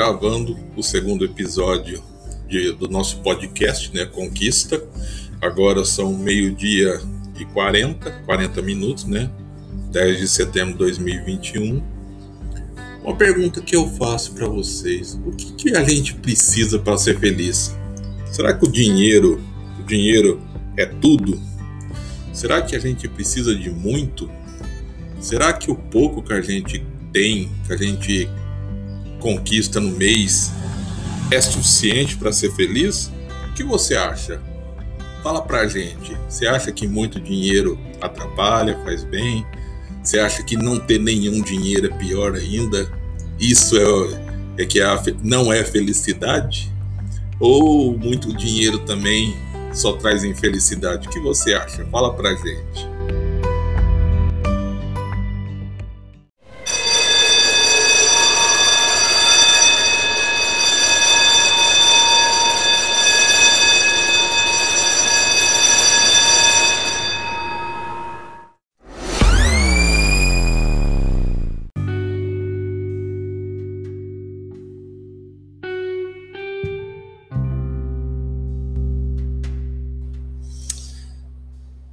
[0.00, 2.02] gravando o segundo episódio
[2.48, 4.82] de, do nosso podcast, né, Conquista.
[5.42, 6.98] Agora são meio-dia
[7.38, 9.30] e 40, 40 minutos, né?
[9.92, 11.82] 10 de setembro de 2021.
[13.04, 17.18] Uma pergunta que eu faço para vocês: o que, que a gente precisa para ser
[17.18, 17.76] feliz?
[18.32, 19.38] Será que o dinheiro,
[19.78, 20.40] o dinheiro
[20.78, 21.38] é tudo?
[22.32, 24.30] Será que a gente precisa de muito?
[25.20, 28.30] Será que o pouco que a gente tem, que a gente
[29.20, 30.50] conquista no mês,
[31.30, 33.12] é suficiente para ser feliz?
[33.48, 34.40] O que você acha?
[35.22, 36.16] Fala pra gente.
[36.28, 39.46] Você acha que muito dinheiro atrapalha, faz bem?
[40.02, 42.90] Você acha que não ter nenhum dinheiro é pior ainda?
[43.38, 46.72] Isso é, é que a, não é felicidade?
[47.38, 49.36] Ou muito dinheiro também
[49.72, 51.06] só traz infelicidade?
[51.06, 51.84] O que você acha?
[51.86, 52.88] Fala pra gente.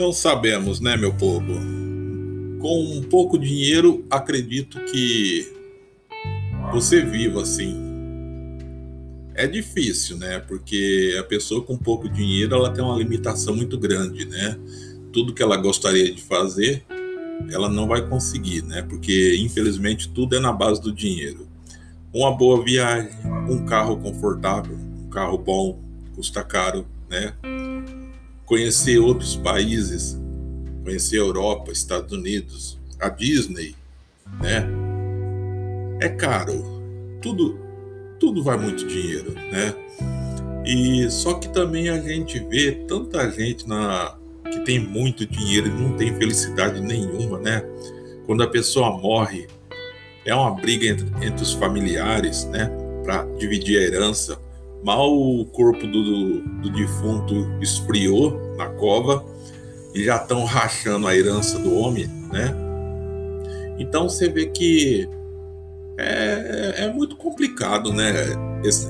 [0.00, 1.52] Não sabemos, né, meu povo?
[2.58, 5.52] Com um pouco dinheiro, acredito que
[6.72, 7.76] você viva assim.
[9.34, 10.38] É difícil, né?
[10.38, 14.58] Porque a pessoa com pouco dinheiro, ela tem uma limitação muito grande, né?
[15.12, 16.82] Tudo que ela gostaria de fazer,
[17.50, 18.80] ela não vai conseguir, né?
[18.80, 21.46] Porque infelizmente tudo é na base do dinheiro.
[22.10, 23.10] Uma boa viagem,
[23.50, 25.78] um carro confortável, um carro bom,
[26.14, 27.34] custa caro, né?
[28.50, 30.18] Conhecer outros países,
[30.82, 33.76] conhecer a Europa, Estados Unidos, a Disney,
[34.42, 34.66] né?
[36.00, 36.64] É caro.
[37.22, 37.56] Tudo
[38.18, 39.72] tudo vai muito dinheiro, né?
[40.66, 44.18] E só que também a gente vê tanta gente na
[44.50, 47.62] que tem muito dinheiro e não tem felicidade nenhuma, né?
[48.26, 49.46] Quando a pessoa morre,
[50.24, 52.68] é uma briga entre, entre os familiares, né?
[53.04, 54.36] Para dividir a herança
[54.82, 59.24] Mal o corpo do, do defunto esfriou na cova
[59.94, 62.54] e já estão rachando a herança do homem, né?
[63.78, 65.08] Então você vê que
[65.98, 68.12] é, é muito complicado, né?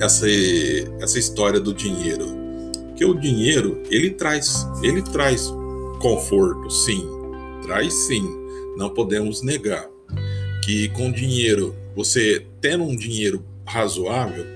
[0.00, 0.26] Essa,
[1.00, 2.26] essa história do dinheiro.
[2.88, 5.52] Porque o dinheiro, ele traz, ele traz
[6.00, 7.06] conforto, sim.
[7.62, 8.24] Traz sim.
[8.76, 9.86] Não podemos negar.
[10.64, 14.55] Que com dinheiro, você tendo um dinheiro razoável,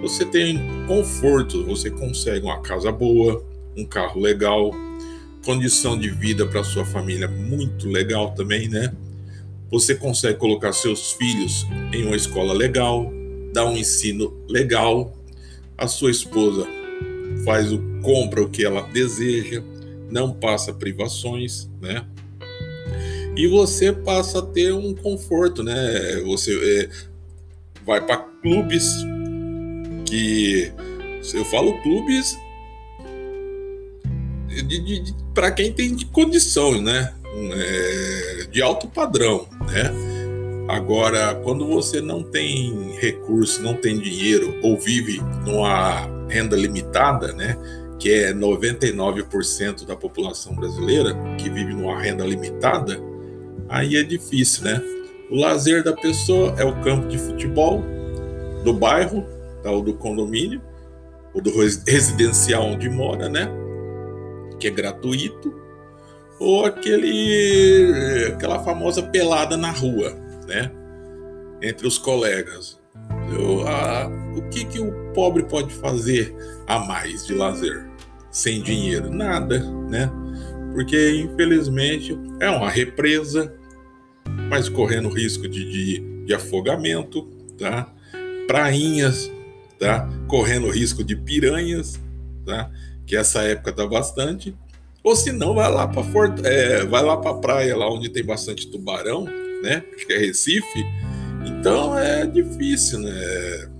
[0.00, 3.44] você tem conforto, você consegue uma casa boa,
[3.76, 4.70] um carro legal,
[5.44, 8.92] condição de vida para sua família muito legal também, né?
[9.70, 13.12] Você consegue colocar seus filhos em uma escola legal,
[13.52, 15.16] dar um ensino legal,
[15.76, 16.66] a sua esposa
[17.44, 19.62] faz o compra o que ela deseja,
[20.10, 22.04] não passa privações, né?
[23.36, 26.20] E você passa a ter um conforto, né?
[26.26, 26.90] Você é,
[27.86, 28.84] vai para clubes
[30.10, 30.72] que
[31.32, 32.36] eu falo clubes
[35.32, 37.14] para quem tem condições, né?
[37.32, 39.92] É, de alto padrão, né?
[40.68, 47.56] Agora, quando você não tem recurso, não tem dinheiro ou vive numa renda limitada, né?
[48.00, 53.00] Que é 99% da população brasileira que vive numa renda limitada,
[53.68, 54.82] aí é difícil, né?
[55.30, 57.84] O lazer da pessoa é o campo de futebol
[58.64, 59.24] do bairro,
[59.62, 59.70] tá?
[59.70, 60.62] o do condomínio,
[61.34, 63.48] o do residencial onde mora, né?
[64.58, 65.54] Que é gratuito,
[66.38, 70.16] ou aquele aquela famosa pelada na rua,
[70.46, 70.70] né?
[71.62, 72.80] Entre os colegas.
[73.32, 76.34] Eu, a, o que, que o pobre pode fazer
[76.66, 77.86] a mais de lazer
[78.30, 79.10] sem dinheiro?
[79.10, 80.10] Nada, né?
[80.72, 83.54] Porque infelizmente é uma represa,
[84.48, 87.92] mas correndo risco de, de, de afogamento, tá?
[88.46, 89.30] Prainhas
[89.80, 90.06] tá?
[90.28, 91.98] Correndo risco de piranhas,
[92.44, 92.70] tá?
[93.06, 94.54] Que essa época tá bastante.
[95.02, 96.44] Ou se não, vai lá para Fort...
[96.44, 99.24] é, vai lá para praia lá onde tem bastante tubarão,
[99.62, 99.82] né?
[99.96, 100.84] Acho que é Recife.
[101.46, 103.70] Então é difícil, né?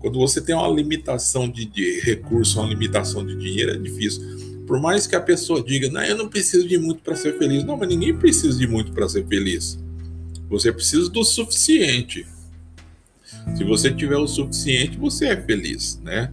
[0.00, 4.22] Quando você tem uma limitação de, de recurso, uma limitação de dinheiro, é difícil.
[4.66, 7.62] Por mais que a pessoa diga, não, eu não preciso de muito para ser feliz.
[7.62, 9.78] Não, mas ninguém precisa de muito para ser feliz.
[10.48, 12.26] Você precisa do suficiente.
[13.56, 16.32] Se você tiver o suficiente, você é feliz, né?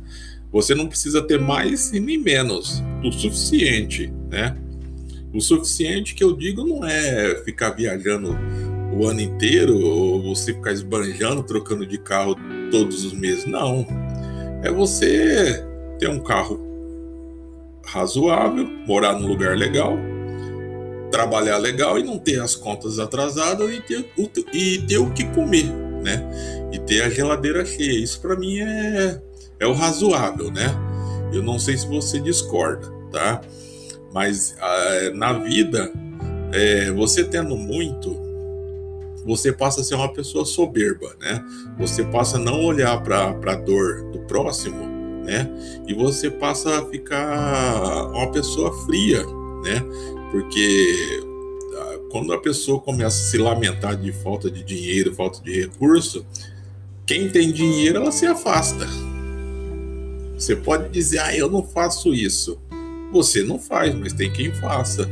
[0.51, 4.57] Você não precisa ter mais e nem menos, o suficiente, né?
[5.33, 8.35] O suficiente que eu digo não é ficar viajando
[8.91, 12.35] o ano inteiro ou você ficar esbanjando, trocando de carro
[12.71, 13.45] todos os meses.
[13.45, 13.85] Não.
[14.63, 15.63] É você
[15.99, 16.59] ter um carro
[17.85, 19.97] razoável, morar num lugar legal,
[21.11, 24.05] trabalhar legal e não ter as contas atrasadas e ter,
[24.53, 25.71] e ter o que comer,
[26.03, 26.23] né?
[26.71, 28.03] E ter a geladeira cheia.
[28.03, 29.21] Isso para mim é,
[29.59, 30.75] é o razoável, né?
[31.31, 33.41] Eu não sei se você discorda, tá?
[34.13, 35.91] Mas ah, na vida,
[36.51, 38.17] é, você tendo muito,
[39.25, 41.43] você passa a ser uma pessoa soberba, né?
[41.77, 44.85] Você passa a não olhar para a dor do próximo,
[45.23, 45.47] né?
[45.87, 49.23] E você passa a ficar uma pessoa fria,
[49.63, 49.81] né?
[50.31, 51.28] Porque
[52.09, 56.25] quando a pessoa começa a se lamentar de falta de dinheiro, falta de recurso,
[57.05, 58.87] quem tem dinheiro ela se afasta.
[60.35, 62.59] Você pode dizer, ah, eu não faço isso.
[63.11, 65.09] Você não faz, mas tem quem faça.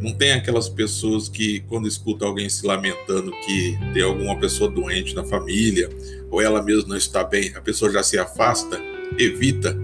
[0.00, 5.14] Não tem aquelas pessoas que, quando escuta alguém se lamentando que tem alguma pessoa doente
[5.14, 5.90] na família,
[6.30, 8.80] ou ela mesma não está bem, a pessoa já se afasta,
[9.18, 9.76] evita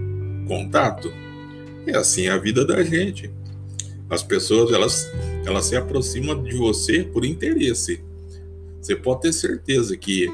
[0.47, 1.13] contato.
[1.85, 3.31] É assim a vida da gente.
[4.09, 5.07] As pessoas elas,
[5.47, 8.01] elas se aproximam de você por interesse.
[8.81, 10.27] Você pode ter certeza que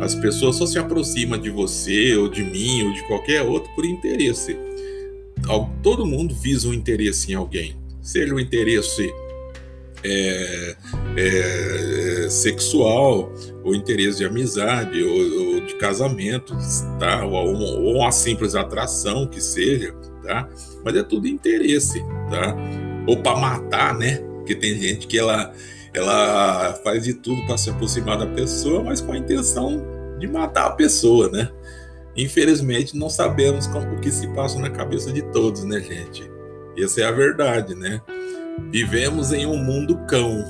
[0.00, 3.84] as pessoas só se aproximam de você, ou de mim, ou de qualquer outro por
[3.84, 4.56] interesse.
[5.82, 9.10] Todo mundo visa um interesse em alguém, seja o um interesse
[10.04, 10.76] é,
[11.16, 13.32] é, sexual,
[13.64, 16.54] ou interesse de amizade, ou, ou de casamento,
[17.00, 17.24] tá?
[17.24, 20.48] ou, ou uma simples atração que seja, tá?
[20.84, 22.00] mas é tudo interesse.
[22.30, 22.54] Tá?
[23.06, 24.20] ou para matar, né?
[24.42, 25.52] Porque tem gente que ela,
[25.94, 29.82] ela faz de tudo para se aproximar da pessoa, mas com a intenção
[30.18, 31.48] de matar a pessoa, né?
[32.16, 36.28] Infelizmente, não sabemos como, o que se passa na cabeça de todos, né, gente?
[36.76, 38.00] Essa é a verdade, né?
[38.70, 40.44] Vivemos em um mundo cão,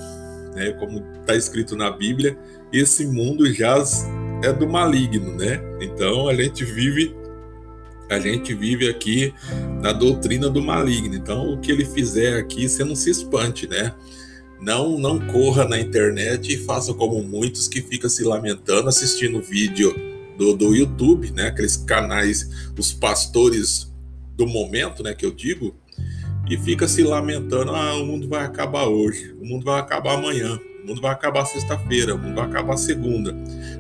[0.55, 0.73] né?
[0.73, 2.37] Como está escrito na Bíblia,
[2.73, 3.77] esse mundo já
[4.43, 5.61] é do maligno, né?
[5.81, 7.15] Então a gente vive
[8.13, 9.33] a gente vive aqui
[9.81, 11.15] na doutrina do maligno.
[11.15, 13.95] Então, o que ele fizer aqui, você não se espante, né?
[14.61, 19.95] Não, não corra na internet e faça como muitos que ficam se lamentando assistindo vídeo
[20.37, 21.49] do, do YouTube, né?
[21.49, 23.93] Aqueles canais, os pastores
[24.37, 25.15] do momento, né?
[25.15, 25.75] Que eu digo,
[26.49, 30.59] e fica se lamentando: ah, o mundo vai acabar hoje, o mundo vai acabar amanhã.
[30.83, 33.35] O mundo vai acabar sexta-feira, o mundo vai acabar segunda.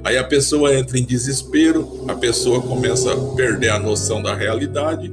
[0.04, 5.12] Aí a pessoa entra em desespero, a pessoa começa a perder a noção da realidade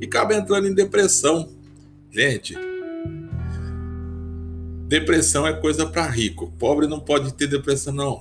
[0.00, 1.48] e acaba entrando em depressão.
[2.10, 2.56] Gente,
[4.88, 6.52] depressão é coisa para rico.
[6.58, 8.18] Pobre não pode ter depressão, não.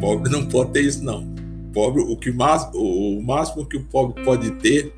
[0.00, 1.26] Pobre não pode ter isso, não.
[1.72, 4.92] Pobre, o, que mais, o máximo que o pobre pode ter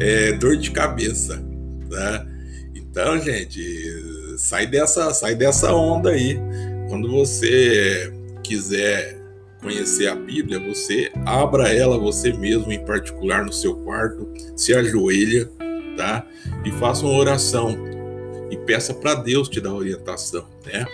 [0.00, 1.36] é dor de cabeça.
[1.90, 2.26] Né?
[2.74, 3.60] Então, gente,
[4.38, 6.38] sai dessa, sai dessa onda aí.
[6.88, 9.18] Quando você quiser
[9.60, 15.48] conhecer a Bíblia, você abra ela você mesmo, em particular no seu quarto, se ajoelha,
[15.96, 16.26] tá?
[16.64, 17.76] E faça uma oração
[18.50, 20.84] e peça para Deus te dar orientação, né?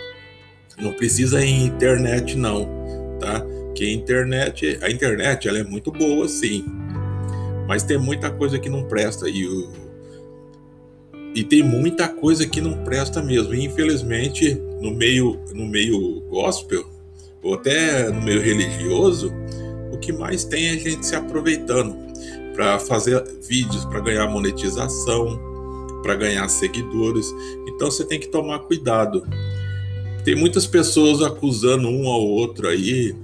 [0.78, 2.68] Não precisa em internet não,
[3.18, 3.44] tá?
[3.74, 6.64] Que a internet, a internet ela é muito boa sim,
[7.66, 9.89] mas tem muita coisa que não presta e o
[11.34, 13.54] e tem muita coisa que não presta mesmo.
[13.54, 16.84] E, infelizmente, no meio, no meio gospel,
[17.42, 19.32] ou até no meio religioso,
[19.92, 21.96] o que mais tem é gente se aproveitando
[22.54, 25.38] para fazer vídeos, para ganhar monetização,
[26.02, 27.32] para ganhar seguidores.
[27.66, 29.26] Então você tem que tomar cuidado.
[30.24, 33.14] Tem muitas pessoas acusando um ao outro aí,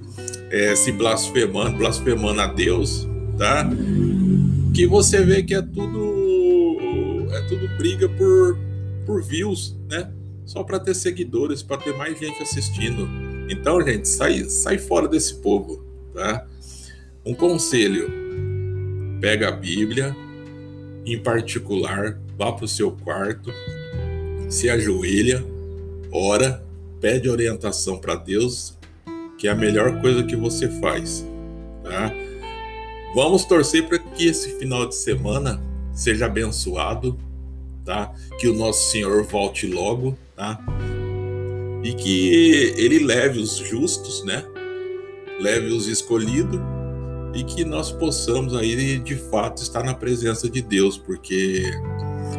[0.50, 3.68] é, se blasfemando, blasfemando a Deus, tá?
[4.72, 6.25] Que você vê que é tudo
[7.76, 8.58] briga por,
[9.04, 10.10] por views, né?
[10.44, 13.08] Só para ter seguidores, para ter mais gente assistindo.
[13.50, 16.46] Então, gente, sai, sai fora desse povo, tá?
[17.24, 18.10] Um conselho:
[19.20, 20.14] pega a Bíblia,
[21.04, 23.52] em particular, vá para o seu quarto,
[24.48, 25.44] se ajoelha,
[26.12, 26.64] ora,
[27.00, 28.76] pede orientação para Deus,
[29.38, 31.24] que é a melhor coisa que você faz,
[31.82, 32.12] tá?
[33.14, 35.60] Vamos torcer para que esse final de semana
[35.92, 37.18] seja abençoado,
[37.86, 38.12] tá?
[38.38, 40.60] Que o nosso Senhor volte logo, tá?
[41.82, 44.44] E que ele leve os justos, né?
[45.40, 46.60] Leve os escolhidos
[47.34, 51.62] e que nós possamos aí de fato estar na presença de Deus, porque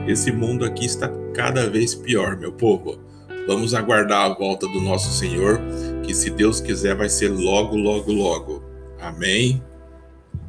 [0.07, 2.99] esse mundo aqui está cada vez pior, meu povo.
[3.47, 5.61] Vamos aguardar a volta do nosso Senhor,
[6.03, 8.63] que se Deus quiser vai ser logo, logo, logo.
[8.99, 9.63] Amém.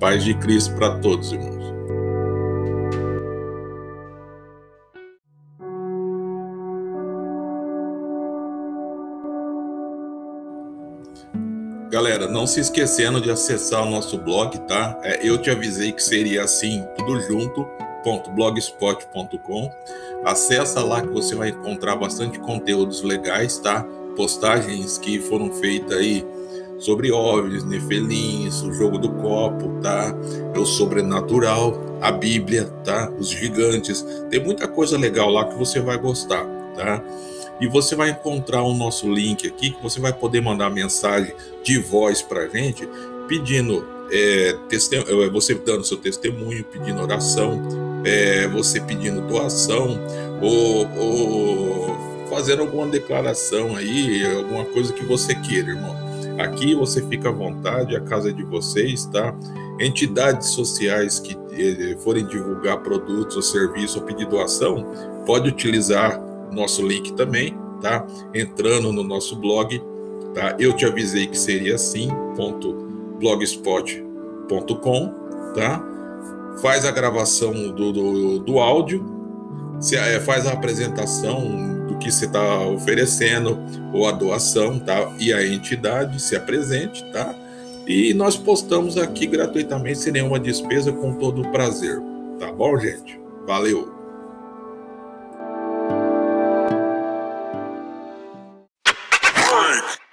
[0.01, 1.78] Paz de Cristo para todos, irmãos.
[11.99, 14.97] Galera, não se esquecendo de acessar o nosso blog, tá?
[15.03, 17.67] É, eu te avisei que seria assim, tudo junto,
[18.37, 19.73] blogspot.com.
[20.25, 23.85] Acessa lá que você vai encontrar bastante conteúdos legais, tá?
[24.15, 26.25] Postagens que foram feitas aí
[26.79, 30.15] sobre OVNIs, nefelins, o jogo do copo, tá?
[30.55, 33.11] É o sobrenatural, a Bíblia, tá?
[33.19, 34.07] Os gigantes.
[34.31, 37.03] Tem muita coisa legal lá que você vai gostar, tá?
[37.61, 41.79] E você vai encontrar o nosso link aqui que você vai poder mandar mensagem de
[41.79, 42.89] voz para gente
[43.29, 47.61] pedindo é, é, você dando seu testemunho, pedindo oração,
[48.05, 49.99] é, você pedindo doação
[50.41, 55.97] ou, ou fazendo alguma declaração aí, alguma coisa que você queira, irmão.
[56.39, 59.35] Aqui você fica à vontade, a casa é de vocês, tá?
[59.81, 64.87] Entidades sociais que eh, forem divulgar produtos ou serviços ou pedir doação,
[65.27, 66.21] pode utilizar
[66.53, 68.07] nosso link também, tá?
[68.35, 69.83] Entrando no nosso blog,
[70.35, 70.57] tá?
[70.59, 72.09] Eu te avisei que seria assim,
[73.19, 75.15] blogspot.com,
[75.55, 75.85] tá?
[76.61, 79.05] Faz a gravação do, do, do áudio,
[79.81, 83.59] se, é, faz a apresentação que você está oferecendo,
[83.93, 85.13] ou a doação, tá?
[85.19, 87.35] E a entidade se apresente, tá?
[87.87, 92.01] E nós postamos aqui gratuitamente, sem nenhuma despesa, com todo o prazer.
[92.39, 93.19] Tá bom, gente?
[93.47, 93.98] Valeu!